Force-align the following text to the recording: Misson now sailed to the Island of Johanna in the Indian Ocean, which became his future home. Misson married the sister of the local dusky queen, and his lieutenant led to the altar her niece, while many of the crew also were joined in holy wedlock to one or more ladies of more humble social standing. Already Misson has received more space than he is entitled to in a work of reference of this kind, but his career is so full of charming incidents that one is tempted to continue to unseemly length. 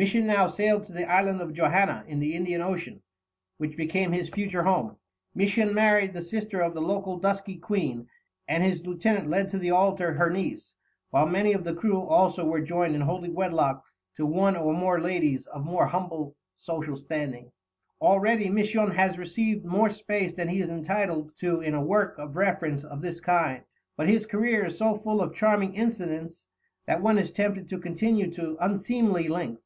Misson 0.00 0.28
now 0.28 0.46
sailed 0.46 0.84
to 0.84 0.92
the 0.92 1.10
Island 1.10 1.40
of 1.40 1.52
Johanna 1.52 2.04
in 2.06 2.20
the 2.20 2.36
Indian 2.36 2.60
Ocean, 2.60 3.02
which 3.56 3.76
became 3.76 4.12
his 4.12 4.28
future 4.28 4.62
home. 4.62 4.96
Misson 5.34 5.74
married 5.74 6.12
the 6.12 6.22
sister 6.22 6.60
of 6.60 6.72
the 6.72 6.80
local 6.80 7.18
dusky 7.18 7.56
queen, 7.56 8.06
and 8.46 8.62
his 8.62 8.86
lieutenant 8.86 9.28
led 9.28 9.48
to 9.48 9.58
the 9.58 9.72
altar 9.72 10.12
her 10.12 10.30
niece, 10.30 10.74
while 11.10 11.26
many 11.26 11.52
of 11.52 11.64
the 11.64 11.74
crew 11.74 12.00
also 12.00 12.46
were 12.46 12.60
joined 12.60 12.94
in 12.94 13.00
holy 13.00 13.28
wedlock 13.28 13.84
to 14.14 14.24
one 14.24 14.54
or 14.56 14.72
more 14.72 15.00
ladies 15.00 15.46
of 15.46 15.64
more 15.64 15.86
humble 15.86 16.36
social 16.56 16.94
standing. 16.94 17.50
Already 18.00 18.48
Misson 18.50 18.92
has 18.92 19.18
received 19.18 19.64
more 19.64 19.90
space 19.90 20.32
than 20.32 20.46
he 20.46 20.60
is 20.60 20.70
entitled 20.70 21.36
to 21.38 21.60
in 21.60 21.74
a 21.74 21.82
work 21.82 22.16
of 22.18 22.36
reference 22.36 22.84
of 22.84 23.02
this 23.02 23.18
kind, 23.18 23.64
but 23.96 24.06
his 24.06 24.26
career 24.26 24.66
is 24.66 24.78
so 24.78 24.94
full 24.94 25.20
of 25.20 25.34
charming 25.34 25.74
incidents 25.74 26.46
that 26.86 27.02
one 27.02 27.18
is 27.18 27.32
tempted 27.32 27.66
to 27.66 27.80
continue 27.80 28.30
to 28.30 28.56
unseemly 28.60 29.26
length. 29.26 29.64